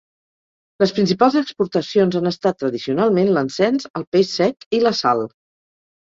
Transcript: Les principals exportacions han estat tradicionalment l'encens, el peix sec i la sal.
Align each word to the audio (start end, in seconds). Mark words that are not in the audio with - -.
Les 0.83 0.91
principals 0.99 1.35
exportacions 1.41 2.17
han 2.19 2.29
estat 2.29 2.57
tradicionalment 2.63 3.29
l'encens, 3.35 3.85
el 3.99 4.07
peix 4.17 4.31
sec 4.39 4.67
i 4.79 4.81
la 4.85 4.93
sal. 5.01 5.23